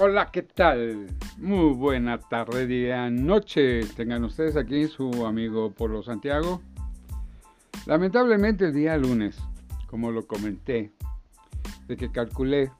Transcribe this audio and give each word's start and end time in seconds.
Hola, 0.00 0.30
¿qué 0.30 0.42
tal? 0.42 1.08
Muy 1.38 1.74
buena 1.74 2.20
tarde, 2.20 2.68
día, 2.68 3.10
noche. 3.10 3.80
Tengan 3.96 4.22
ustedes 4.22 4.56
aquí 4.56 4.86
su 4.86 5.26
amigo 5.26 5.72
Polo 5.72 6.04
Santiago. 6.04 6.62
Lamentablemente 7.84 8.66
el 8.66 8.74
día 8.74 8.96
lunes, 8.96 9.36
como 9.88 10.12
lo 10.12 10.24
comenté, 10.24 10.92
de 11.88 11.96
que 11.96 12.12
calculé 12.12 12.70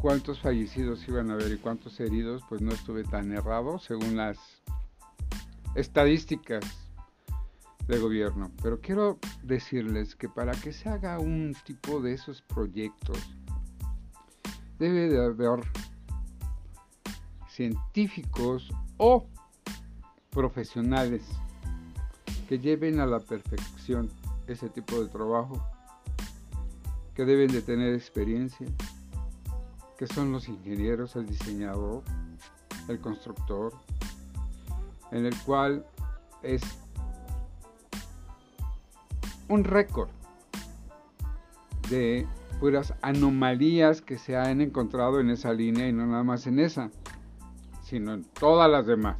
cuántos 0.00 0.38
fallecidos 0.38 1.08
iban 1.08 1.30
a 1.30 1.34
haber 1.34 1.50
y 1.50 1.58
cuántos 1.58 1.98
heridos, 1.98 2.44
pues 2.48 2.62
no 2.62 2.70
estuve 2.70 3.02
tan 3.02 3.32
errado 3.32 3.80
según 3.80 4.16
las 4.16 4.38
estadísticas 5.74 6.64
de 7.88 7.98
gobierno. 7.98 8.52
Pero 8.62 8.80
quiero 8.80 9.18
decirles 9.42 10.14
que 10.14 10.28
para 10.28 10.52
que 10.52 10.72
se 10.72 10.88
haga 10.88 11.18
un 11.18 11.56
tipo 11.64 12.00
de 12.00 12.12
esos 12.12 12.40
proyectos, 12.42 13.18
debe 14.82 15.08
de 15.08 15.24
haber 15.24 15.64
científicos 17.48 18.68
o 18.96 19.24
profesionales 20.30 21.22
que 22.48 22.58
lleven 22.58 22.98
a 22.98 23.06
la 23.06 23.20
perfección 23.20 24.10
ese 24.48 24.68
tipo 24.68 25.00
de 25.00 25.06
trabajo, 25.06 25.64
que 27.14 27.24
deben 27.24 27.52
de 27.52 27.62
tener 27.62 27.94
experiencia, 27.94 28.66
que 29.96 30.08
son 30.08 30.32
los 30.32 30.48
ingenieros, 30.48 31.14
el 31.14 31.26
diseñador, 31.26 32.02
el 32.88 32.98
constructor, 32.98 33.72
en 35.12 35.26
el 35.26 35.36
cual 35.42 35.86
es 36.42 36.60
un 39.48 39.62
récord 39.62 40.10
de 41.88 42.26
puras 42.62 42.94
anomalías 43.02 44.02
que 44.02 44.18
se 44.18 44.36
han 44.36 44.60
encontrado 44.60 45.18
en 45.18 45.30
esa 45.30 45.52
línea 45.52 45.88
y 45.88 45.92
no 45.92 46.06
nada 46.06 46.22
más 46.22 46.46
en 46.46 46.60
esa, 46.60 46.92
sino 47.82 48.14
en 48.14 48.22
todas 48.22 48.70
las 48.70 48.86
demás. 48.86 49.16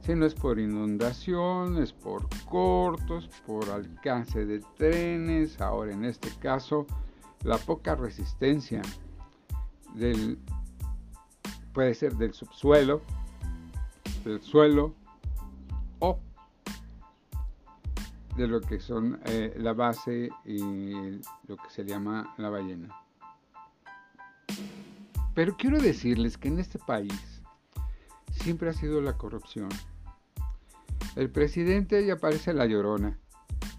Si 0.00 0.16
no 0.16 0.26
es 0.26 0.34
por 0.34 0.58
inundación, 0.58 1.80
es 1.80 1.92
por 1.92 2.26
cortos, 2.46 3.30
por 3.46 3.70
alcance 3.70 4.44
de 4.44 4.58
trenes, 4.76 5.60
ahora 5.60 5.92
en 5.92 6.04
este 6.04 6.28
caso 6.40 6.88
la 7.44 7.56
poca 7.56 7.94
resistencia 7.94 8.82
del 9.94 10.36
puede 11.72 11.94
ser 11.94 12.16
del 12.16 12.34
subsuelo, 12.34 13.00
del 14.24 14.42
suelo 14.42 14.92
de 18.36 18.46
lo 18.46 18.60
que 18.60 18.80
son 18.80 19.20
eh, 19.24 19.54
la 19.56 19.72
base 19.72 20.30
y 20.44 21.20
lo 21.46 21.56
que 21.56 21.70
se 21.70 21.84
llama 21.84 22.34
la 22.36 22.50
ballena. 22.50 22.94
Pero 25.34 25.56
quiero 25.56 25.80
decirles 25.80 26.38
que 26.38 26.48
en 26.48 26.58
este 26.58 26.78
país 26.78 27.42
siempre 28.30 28.70
ha 28.70 28.72
sido 28.72 29.00
la 29.00 29.18
corrupción. 29.18 29.68
El 31.14 31.30
presidente 31.30 32.04
ya 32.06 32.14
aparece 32.14 32.52
la 32.52 32.66
llorona. 32.66 33.18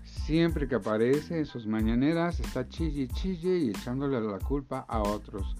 Siempre 0.03 0.67
que 0.67 0.75
aparece 0.75 1.37
en 1.37 1.45
sus 1.45 1.67
mañaneras 1.67 2.39
está 2.39 2.67
chille 2.67 3.07
chille 3.07 3.57
y 3.57 3.69
echándole 3.69 4.19
la 4.19 4.39
culpa 4.39 4.85
a 4.87 5.01
otros. 5.01 5.55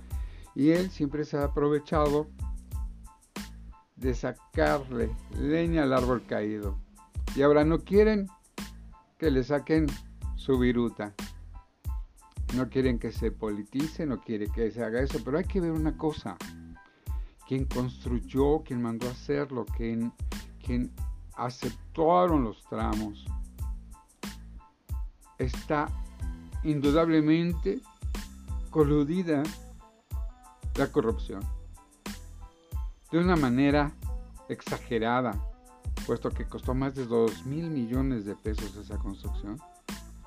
Y 0.56 0.72
él 0.72 0.90
siempre 0.90 1.24
se 1.24 1.38
ha 1.38 1.46
aprovechado 1.46 2.28
de 3.96 4.14
sacarle 4.14 5.10
leña 5.40 5.84
al 5.84 5.94
árbol 5.94 6.24
caído. 6.28 6.78
Y 7.36 7.44
ahora 7.44 7.64
no 7.64 7.80
quieren 7.80 8.28
que 9.18 9.32
le 9.32 9.44
saquen 9.44 9.88
su 10.36 10.58
viruta. 10.58 11.14
No 12.56 12.70
quieren 12.70 13.00
que 13.00 13.12
se 13.12 13.32
politice, 13.32 14.06
no 14.06 14.22
quieren 14.22 14.52
que 14.52 14.72
se 14.72 14.84
haga 14.84 15.02
eso, 15.02 15.20
pero 15.24 15.38
hay 15.38 15.46
que 15.46 15.60
ver 15.60 15.72
una 15.72 15.98
cosa. 15.98 16.38
Quien 17.48 17.66
construyó, 17.66 18.64
quien 18.64 18.82
mandó 18.82 19.08
a 19.08 19.12
hacerlo, 19.12 19.66
quien, 19.66 20.14
quien 20.64 20.92
aceptaron 21.36 22.44
los 22.44 22.64
tramos, 22.66 23.26
está 25.38 25.88
indudablemente 26.64 27.82
coludida 28.70 29.44
la 30.76 30.92
corrupción. 30.92 31.42
De 33.12 33.20
una 33.20 33.36
manera 33.36 33.92
exagerada, 34.50 35.34
puesto 36.08 36.32
que 36.32 36.46
costó 36.46 36.74
más 36.74 36.96
de 36.96 37.06
2 37.06 37.46
mil 37.46 37.70
millones 37.70 38.24
de 38.24 38.34
pesos 38.34 38.78
esa 38.78 38.98
construcción. 38.98 39.60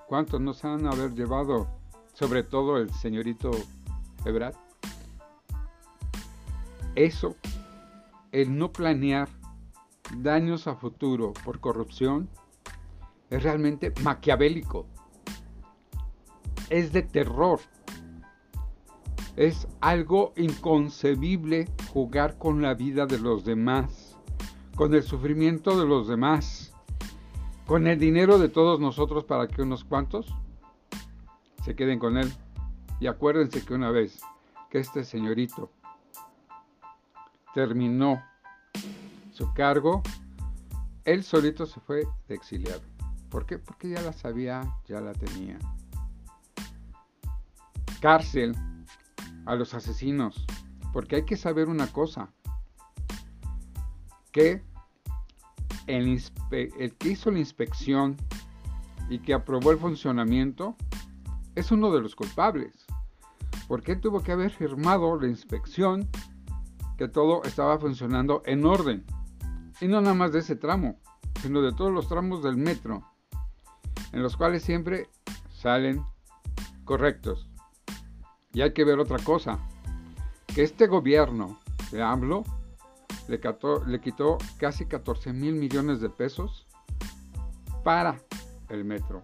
¿Cuántos 0.06 0.38
nos 0.38 0.62
han 0.62 0.86
haber 0.86 1.14
llevado, 1.14 1.68
sobre 2.12 2.42
todo 2.42 2.76
el 2.76 2.92
señorito 2.92 3.50
Ebrard? 4.26 4.54
Eso, 6.94 7.34
el 8.30 8.58
no 8.58 8.70
planear 8.70 9.30
daños 10.18 10.66
a 10.66 10.74
futuro 10.74 11.32
por 11.44 11.60
corrupción, 11.60 12.28
es 13.30 13.42
realmente 13.42 13.94
maquiavélico. 14.02 14.86
Es 16.68 16.92
de 16.92 17.02
terror. 17.02 17.58
Es 19.36 19.66
algo 19.80 20.34
inconcebible 20.36 21.70
jugar 21.94 22.36
con 22.36 22.60
la 22.60 22.74
vida 22.74 23.06
de 23.06 23.18
los 23.18 23.46
demás 23.46 23.99
con 24.80 24.94
el 24.94 25.02
sufrimiento 25.02 25.78
de 25.78 25.84
los 25.84 26.08
demás, 26.08 26.72
con 27.66 27.86
el 27.86 27.98
dinero 27.98 28.38
de 28.38 28.48
todos 28.48 28.80
nosotros 28.80 29.24
para 29.24 29.46
que 29.46 29.60
unos 29.60 29.84
cuantos 29.84 30.34
se 31.62 31.76
queden 31.76 31.98
con 31.98 32.16
él. 32.16 32.32
Y 32.98 33.06
acuérdense 33.06 33.62
que 33.62 33.74
una 33.74 33.90
vez 33.90 34.22
que 34.70 34.78
este 34.78 35.04
señorito 35.04 35.70
terminó 37.52 38.22
su 39.34 39.52
cargo, 39.52 40.02
él 41.04 41.24
solito 41.24 41.66
se 41.66 41.78
fue 41.80 42.08
de 42.26 42.34
exiliado. 42.34 42.80
¿Por 43.28 43.44
qué? 43.44 43.58
Porque 43.58 43.90
ya 43.90 44.00
la 44.00 44.14
sabía, 44.14 44.62
ya 44.88 45.02
la 45.02 45.12
tenía. 45.12 45.58
Cárcel 48.00 48.56
a 49.44 49.54
los 49.56 49.74
asesinos. 49.74 50.46
Porque 50.94 51.16
hay 51.16 51.26
que 51.26 51.36
saber 51.36 51.68
una 51.68 51.86
cosa. 51.88 52.30
Que 54.32 54.69
el, 55.86 56.22
que 56.98 57.08
hizo 57.08 57.30
la 57.30 57.38
inspección 57.38 58.16
y 59.08 59.18
que 59.18 59.34
aprobó 59.34 59.72
el 59.72 59.78
funcionamiento 59.78 60.76
es 61.54 61.72
uno 61.72 61.90
de 61.90 62.00
los 62.00 62.14
culpables, 62.14 62.86
porque 63.66 63.96
tuvo 63.96 64.22
que 64.22 64.32
haber 64.32 64.50
firmado 64.50 65.20
la 65.20 65.28
inspección 65.28 66.08
que 66.96 67.08
todo 67.08 67.42
estaba 67.44 67.78
funcionando 67.78 68.42
en 68.46 68.64
orden, 68.64 69.04
y 69.80 69.88
no 69.88 70.00
nada 70.00 70.14
más 70.14 70.32
de 70.32 70.40
ese 70.40 70.56
tramo, 70.56 70.98
sino 71.42 71.62
de 71.62 71.72
todos 71.72 71.92
los 71.92 72.08
tramos 72.08 72.42
del 72.42 72.56
metro, 72.56 73.02
en 74.12 74.22
los 74.22 74.36
cuales 74.36 74.62
siempre 74.62 75.08
salen 75.48 76.04
correctos. 76.84 77.48
Y 78.52 78.62
hay 78.62 78.72
que 78.72 78.84
ver 78.84 78.98
otra 78.98 79.18
cosa, 79.18 79.58
que 80.46 80.62
este 80.62 80.86
gobierno 80.86 81.58
de 81.90 82.02
AMLO 82.02 82.44
le, 83.30 84.00
quitó 84.00 84.38
casi 84.58 84.86
14 84.86 85.32
mil 85.32 85.54
millones 85.54 86.00
de 86.00 86.10
pesos 86.10 86.66
para 87.84 88.20
el 88.68 88.84
metro, 88.84 89.22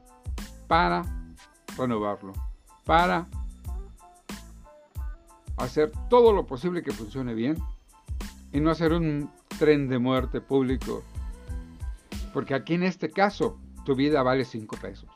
para 0.69 1.03
renovarlo, 1.77 2.33
para 2.85 3.27
hacer 5.57 5.91
todo 6.09 6.33
lo 6.33 6.47
posible 6.47 6.83
que 6.83 6.93
funcione 6.93 7.35
bien 7.35 7.57
y 8.53 8.61
no 8.61 8.71
hacer 8.71 8.93
un 8.93 9.31
tren 9.59 9.89
de 9.89 9.99
muerte 9.99 10.41
público. 10.41 11.03
Porque 12.33 12.55
aquí 12.55 12.75
en 12.75 12.85
este 12.85 13.11
caso 13.11 13.59
tu 13.85 13.95
vida 13.95 14.23
vale 14.23 14.45
5 14.45 14.77
pesos. 14.77 15.11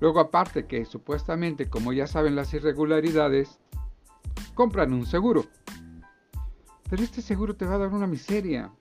Luego 0.00 0.20
aparte 0.20 0.66
que 0.66 0.84
supuestamente, 0.84 1.68
como 1.68 1.92
ya 1.92 2.06
saben 2.06 2.36
las 2.36 2.54
irregularidades, 2.54 3.58
compran 4.54 4.92
un 4.92 5.06
seguro. 5.06 5.44
Pero 6.88 7.02
este 7.02 7.22
seguro 7.22 7.54
te 7.54 7.66
va 7.66 7.74
a 7.74 7.78
dar 7.78 7.92
una 7.92 8.06
miseria. 8.06 8.72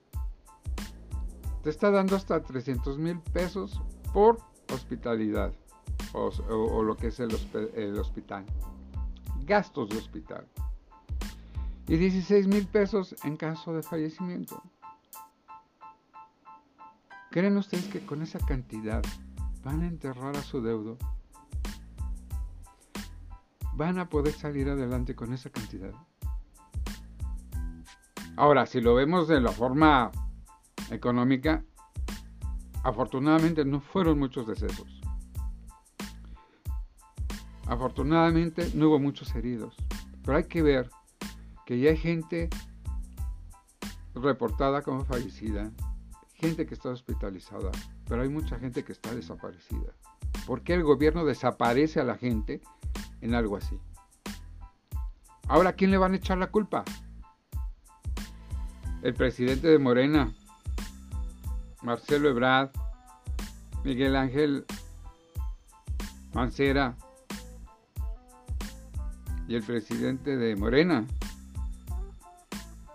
Te 1.63 1.69
está 1.69 1.91
dando 1.91 2.15
hasta 2.15 2.41
300 2.41 2.97
mil 2.97 3.19
pesos 3.19 3.81
por 4.13 4.37
hospitalidad 4.73 5.53
o, 6.13 6.83
lo 6.83 6.95
que 6.95 7.07
es 7.07 7.19
el, 7.19 7.29
el 7.75 7.97
hospital. 7.99 8.45
Gastos 9.45 9.89
de 9.89 9.97
hospital. 9.97 10.47
Y 11.87 11.97
16 11.97 12.47
mil 12.47 12.67
pesos 12.67 13.15
en 13.23 13.37
caso 13.37 13.73
de 13.73 13.83
fallecimiento. 13.83 14.61
¿Creen 17.31 17.57
ustedes 17.57 17.87
que 17.87 18.05
con 18.05 18.21
esa 18.21 18.39
cantidad 18.39 19.03
van 19.63 19.81
a 19.81 19.87
enterrar 19.87 20.35
a 20.35 20.43
su 20.43 20.61
deudo? 20.61 20.97
¿Van 23.73 23.99
a 23.99 24.09
poder 24.09 24.33
salir 24.33 24.69
adelante 24.69 25.15
con 25.15 25.33
esa 25.33 25.49
cantidad? 25.49 25.93
Ahora, 28.37 28.67
si 28.67 28.81
lo 28.81 28.93
vemos 28.93 29.27
de 29.27 29.41
la 29.41 29.51
forma 29.51 30.11
económica, 30.91 31.65
afortunadamente 32.83 33.65
no 33.65 33.81
fueron 33.81 34.19
muchos 34.19 34.45
decesos. 34.45 35.01
Afortunadamente 37.65 38.69
no 38.75 38.89
hubo 38.89 38.99
muchos 38.99 39.33
heridos. 39.33 39.75
Pero 40.23 40.37
hay 40.37 40.43
que 40.43 40.61
ver 40.61 40.91
que 41.65 41.79
ya 41.79 41.89
hay 41.89 41.97
gente 41.97 42.47
reportada 44.13 44.83
como 44.83 45.03
fallecida, 45.03 45.71
gente 46.35 46.67
que 46.67 46.75
está 46.75 46.89
hospitalizada, 46.89 47.71
pero 48.07 48.21
hay 48.21 48.29
mucha 48.29 48.59
gente 48.59 48.83
que 48.83 48.91
está 48.91 49.15
desaparecida. 49.15 49.93
¿Por 50.45 50.61
qué 50.61 50.75
el 50.75 50.83
gobierno 50.83 51.25
desaparece 51.25 51.99
a 51.99 52.03
la 52.03 52.15
gente 52.15 52.61
en 53.21 53.33
algo 53.33 53.57
así? 53.57 53.79
Ahora, 55.47 55.71
¿a 55.71 55.73
quién 55.73 55.89
le 55.89 55.97
van 55.97 56.13
a 56.13 56.17
echar 56.17 56.37
la 56.37 56.51
culpa? 56.51 56.83
El 59.01 59.13
presidente 59.13 59.67
de 59.67 59.79
Morena, 59.79 60.33
Marcelo 61.81 62.29
Ebrard, 62.29 62.71
Miguel 63.83 64.15
Ángel 64.15 64.65
Mancera 66.33 66.95
y 69.47 69.55
el 69.55 69.63
presidente 69.63 70.35
de 70.35 70.55
Morena 70.55 71.05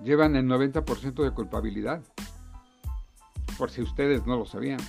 llevan 0.01 0.37
el 0.37 0.47
90% 0.47 1.23
de 1.23 1.31
culpabilidad, 1.31 2.03
por 3.57 3.71
si 3.71 3.83
ustedes 3.83 4.27
no 4.27 4.37
lo 4.37 4.45
sabían. 4.45 4.81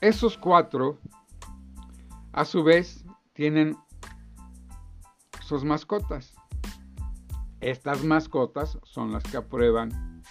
Esos 0.00 0.36
cuatro, 0.36 0.98
a 2.32 2.44
su 2.44 2.62
vez, 2.62 3.04
tienen 3.32 3.76
sus 5.40 5.64
mascotas. 5.64 6.33
Estas 7.64 8.04
mascotas 8.04 8.78
son 8.82 9.12
las 9.12 9.22
que 9.22 9.38
aprueban 9.38 10.22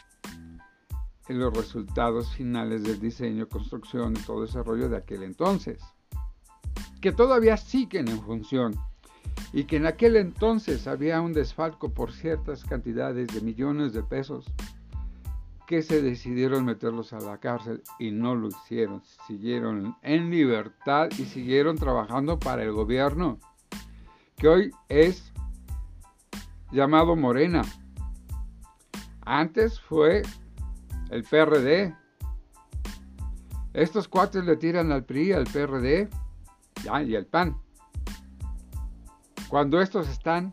los 1.28 1.52
resultados 1.52 2.32
finales 2.36 2.84
del 2.84 3.00
diseño, 3.00 3.50
construcción 3.50 4.14
y 4.16 4.20
todo 4.20 4.44
ese 4.44 4.62
rollo 4.62 4.88
de 4.88 4.98
aquel 4.98 5.24
entonces, 5.24 5.82
que 7.02 7.12
todavía 7.12 7.58
siguen 7.58 8.08
en 8.08 8.22
función 8.22 8.76
y 9.52 9.64
que 9.64 9.78
en 9.78 9.88
aquel 9.88 10.16
entonces 10.16 10.86
había 10.86 11.22
un 11.22 11.34
desfalco 11.34 11.92
por 11.92 12.12
ciertas 12.12 12.64
cantidades 12.66 13.30
de 13.30 13.42
millones 13.42 13.94
de 13.94 14.04
pesos 14.04 14.46
que 15.66 15.82
se 15.82 16.04
decidieron 16.04 16.66
meterlos 16.66 17.14
a 17.14 17.20
la 17.20 17.40
cárcel 17.40 17.82
y 17.98 18.12
no 18.12 18.36
lo 18.36 18.50
hicieron. 18.50 19.02
Siguieron 19.26 19.96
en 20.04 20.30
libertad 20.30 21.10
y 21.18 21.26
siguieron 21.26 21.78
trabajando 21.80 22.38
para 22.38 22.62
el 22.62 22.74
gobierno, 22.74 23.40
que 24.38 24.48
hoy 24.48 24.72
es 24.88 25.34
llamado 26.74 27.16
Morena. 27.16 27.62
Antes 29.22 29.80
fue 29.80 30.24
el 31.12 31.24
PRD. 31.24 31.96
Estos 33.74 34.08
cuates 34.08 34.44
le 34.44 34.58
tiran 34.58 34.92
al 34.92 35.06
PRI, 35.06 35.32
al 35.32 35.46
PRD 35.46 36.10
y 36.84 37.16
al 37.16 37.26
PAN. 37.28 37.58
Cuando 39.48 39.80
estos 39.80 40.10
están 40.10 40.52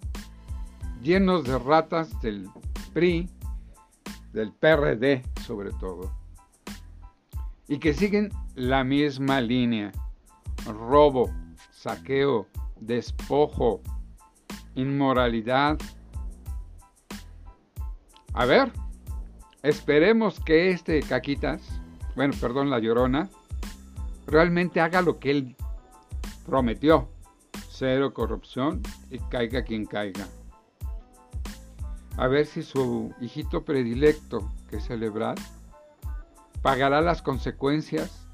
llenos 1.02 1.44
de 1.44 1.58
ratas 1.58 2.20
del 2.20 2.49
PRI, 2.93 3.28
del 4.32 4.52
PRD 4.52 5.22
sobre 5.44 5.70
todo, 5.72 6.14
y 7.67 7.78
que 7.78 7.94
siguen 7.94 8.31
la 8.55 8.84
misma 8.84 9.40
línea, 9.40 9.90
robo, 10.67 11.31
saqueo, 11.70 12.46
despojo, 12.81 13.81
inmoralidad. 14.75 15.78
A 18.32 18.44
ver, 18.44 18.73
esperemos 19.62 20.41
que 20.41 20.71
este 20.71 21.00
Caquitas, 21.03 21.61
bueno, 22.17 22.35
perdón, 22.41 22.71
la 22.71 22.79
Llorona, 22.79 23.29
realmente 24.27 24.81
haga 24.81 25.03
lo 25.03 25.19
que 25.19 25.31
él 25.31 25.56
prometió. 26.47 27.09
Cero 27.71 28.12
corrupción 28.12 28.82
y 29.11 29.19
caiga 29.19 29.62
quien 29.62 29.87
caiga 29.87 30.27
a 32.21 32.29
ver 32.29 32.44
si 32.44 32.62
su 32.62 33.15
hijito 33.19 33.65
predilecto, 33.65 34.53
que 34.69 34.79
celebrar, 34.79 35.37
pagará 36.61 37.00
las 37.00 37.23
consecuencias 37.23 38.27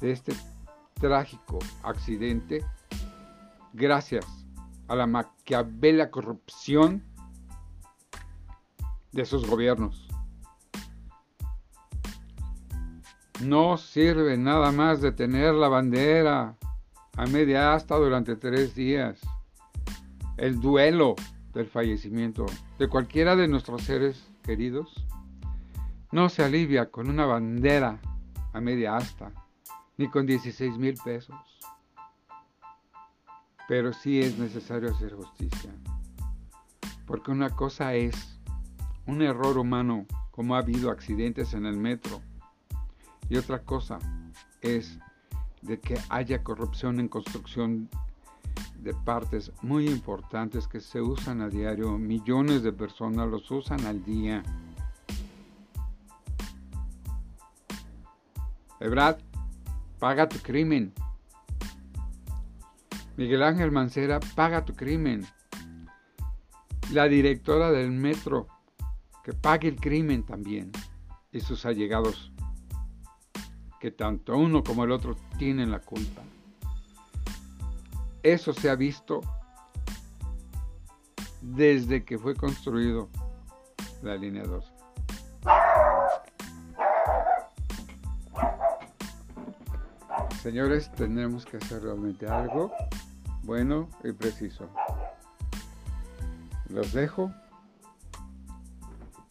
de 0.00 0.12
este 0.12 0.32
trágico 0.94 1.58
accidente 1.82 2.64
gracias 3.74 4.24
a 4.88 4.96
la 4.96 5.06
maquiavela 5.06 6.10
corrupción 6.10 7.04
de 9.12 9.24
sus 9.24 9.46
gobiernos. 9.46 10.08
No 13.40 13.76
sirve 13.76 14.36
nada 14.36 14.72
más 14.72 15.00
de 15.00 15.12
tener 15.12 15.54
la 15.54 15.68
bandera 15.68 16.56
a 17.16 17.26
media 17.26 17.74
asta 17.74 17.96
durante 17.96 18.36
tres 18.36 18.74
días. 18.74 19.20
El 20.36 20.60
duelo 20.60 21.14
del 21.52 21.66
fallecimiento 21.66 22.46
de 22.78 22.88
cualquiera 22.88 23.36
de 23.36 23.48
nuestros 23.48 23.82
seres 23.82 24.24
queridos 24.42 25.06
no 26.10 26.28
se 26.28 26.44
alivia 26.44 26.90
con 26.90 27.08
una 27.08 27.26
bandera 27.26 27.98
a 28.52 28.60
media 28.60 28.96
asta, 28.96 29.32
ni 29.96 30.08
con 30.08 30.26
16 30.26 30.76
mil 30.78 30.94
pesos. 31.02 31.36
Pero 33.66 33.92
sí 33.92 34.20
es 34.20 34.38
necesario 34.38 34.90
hacer 34.90 35.14
justicia. 35.14 35.70
Porque 37.06 37.30
una 37.30 37.50
cosa 37.50 37.94
es 37.94 38.40
un 39.06 39.22
error 39.22 39.58
humano, 39.58 40.06
como 40.30 40.54
ha 40.54 40.58
habido 40.58 40.90
accidentes 40.90 41.54
en 41.54 41.66
el 41.66 41.76
metro, 41.76 42.20
y 43.28 43.36
otra 43.36 43.62
cosa 43.62 43.98
es 44.60 44.98
de 45.62 45.80
que 45.80 45.98
haya 46.08 46.42
corrupción 46.42 47.00
en 47.00 47.08
construcción 47.08 47.88
de 48.80 48.94
partes 48.94 49.52
muy 49.62 49.88
importantes 49.88 50.66
que 50.66 50.80
se 50.80 51.00
usan 51.00 51.40
a 51.40 51.48
diario, 51.48 51.98
millones 51.98 52.62
de 52.62 52.72
personas 52.72 53.28
los 53.28 53.50
usan 53.50 53.84
al 53.86 54.04
día. 54.04 54.42
Ebrad, 58.80 59.18
paga 60.00 60.28
tu 60.28 60.38
crimen. 60.38 60.92
Miguel 63.16 63.44
Ángel 63.44 63.70
Mancera, 63.70 64.18
paga 64.34 64.64
tu 64.64 64.74
crimen. 64.74 65.24
La 66.92 67.04
directora 67.04 67.70
del 67.70 67.92
metro, 67.92 68.48
que 69.22 69.32
pague 69.32 69.68
el 69.68 69.76
crimen 69.76 70.24
también. 70.24 70.72
Y 71.30 71.40
sus 71.40 71.64
allegados, 71.64 72.32
que 73.80 73.90
tanto 73.90 74.36
uno 74.36 74.62
como 74.62 74.84
el 74.84 74.92
otro 74.92 75.16
tienen 75.38 75.70
la 75.70 75.80
culpa. 75.80 76.22
Eso 78.22 78.52
se 78.52 78.70
ha 78.70 78.76
visto 78.76 79.20
desde 81.40 82.04
que 82.04 82.18
fue 82.18 82.36
construido 82.36 83.08
la 84.02 84.16
línea 84.16 84.44
2. 84.44 84.72
Señores, 90.42 90.90
tenemos 90.92 91.46
que 91.46 91.56
hacer 91.56 91.82
realmente 91.82 92.28
algo 92.28 92.72
bueno 93.44 93.88
y 94.02 94.12
preciso. 94.12 94.68
Los 96.68 96.92
dejo. 96.92 97.32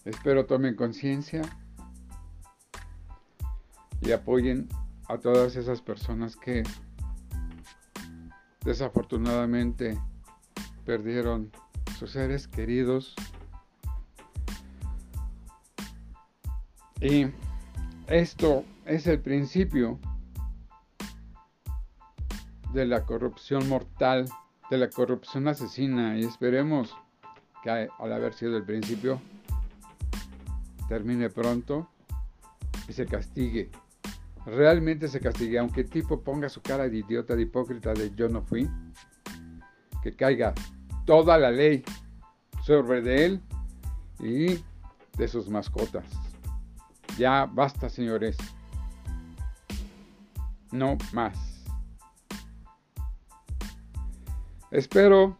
Espero 0.05 0.45
tomen 0.47 0.75
conciencia 0.75 1.41
y 4.01 4.11
apoyen 4.11 4.67
a 5.07 5.19
todas 5.19 5.55
esas 5.55 5.81
personas 5.81 6.35
que 6.35 6.63
desafortunadamente 8.65 9.99
perdieron 10.85 11.51
sus 11.99 12.11
seres 12.11 12.47
queridos. 12.47 13.13
Y 16.99 17.27
esto 18.07 18.65
es 18.85 19.05
el 19.05 19.19
principio 19.19 19.99
de 22.73 22.85
la 22.85 23.05
corrupción 23.05 23.69
mortal, 23.69 24.25
de 24.71 24.77
la 24.77 24.89
corrupción 24.89 25.47
asesina 25.47 26.17
y 26.17 26.23
esperemos 26.23 26.95
que 27.63 27.69
al 27.69 28.13
haber 28.13 28.33
sido 28.33 28.57
el 28.57 28.63
principio 28.63 29.21
termine 30.91 31.29
pronto 31.29 31.87
y 32.89 32.91
se 32.91 33.05
castigue 33.05 33.71
realmente 34.45 35.07
se 35.07 35.21
castigue, 35.21 35.57
aunque 35.57 35.81
el 35.81 35.89
tipo 35.89 36.19
ponga 36.19 36.49
su 36.49 36.61
cara 36.61 36.89
de 36.89 36.97
idiota, 36.97 37.33
de 37.33 37.43
hipócrita, 37.43 37.93
de 37.93 38.13
yo 38.13 38.27
no 38.27 38.41
fui, 38.41 38.69
que 40.03 40.13
caiga 40.13 40.53
toda 41.05 41.37
la 41.37 41.49
ley 41.49 41.81
sobre 42.61 43.01
de 43.01 43.25
él 43.25 43.41
y 44.19 44.59
de 45.17 45.27
sus 45.29 45.47
mascotas. 45.47 46.03
Ya 47.17 47.45
basta, 47.45 47.87
señores. 47.87 48.35
No 50.73 50.97
más. 51.13 51.63
Espero 54.71 55.37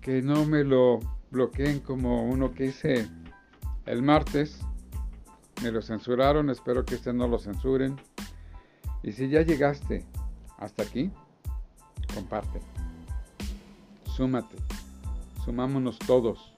que 0.00 0.22
no 0.22 0.44
me 0.44 0.62
lo 0.62 1.00
bloqueen 1.32 1.80
como 1.80 2.22
uno 2.24 2.52
que 2.52 2.66
hice 2.66 3.08
el 3.86 4.02
martes 4.02 4.60
me 5.62 5.70
lo 5.70 5.82
censuraron, 5.82 6.50
espero 6.50 6.84
que 6.84 6.94
este 6.94 7.12
no 7.12 7.28
lo 7.28 7.38
censuren. 7.38 7.96
Y 9.02 9.12
si 9.12 9.28
ya 9.28 9.42
llegaste 9.42 10.04
hasta 10.58 10.82
aquí, 10.82 11.10
comparte. 12.14 12.60
súmate, 14.04 14.56
sumámonos 15.44 15.98
todos. 15.98 16.54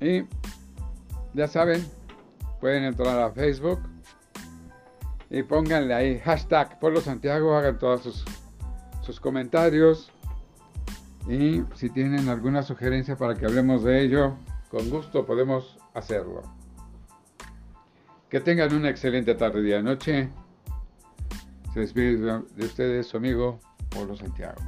Y 0.00 0.24
ya 1.34 1.48
saben, 1.48 1.86
pueden 2.60 2.84
entrar 2.84 3.18
a 3.18 3.30
Facebook 3.30 3.80
y 5.30 5.42
pónganle 5.42 5.94
ahí 5.94 6.18
hashtag 6.18 6.78
Pueblo 6.78 7.00
Santiago, 7.00 7.56
hagan 7.56 7.78
todos 7.78 8.02
sus, 8.02 8.24
sus 9.02 9.20
comentarios 9.20 10.10
y 11.28 11.64
si 11.74 11.90
tienen 11.90 12.28
alguna 12.28 12.62
sugerencia 12.62 13.16
para 13.16 13.34
que 13.34 13.46
hablemos 13.46 13.82
de 13.82 14.02
ello, 14.02 14.36
con 14.70 14.88
gusto 14.90 15.26
podemos 15.26 15.78
hacerlo. 15.94 16.42
Que 18.28 18.40
tengan 18.40 18.74
una 18.74 18.90
excelente 18.90 19.34
tarde, 19.34 19.62
día, 19.62 19.82
noche. 19.82 20.28
Se 21.72 21.80
despide 21.80 22.16
de 22.16 22.64
ustedes 22.64 23.06
su 23.06 23.16
amigo 23.16 23.60
Polo 23.90 24.16
Santiago. 24.16 24.60